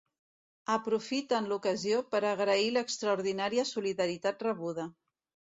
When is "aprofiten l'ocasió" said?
0.75-2.01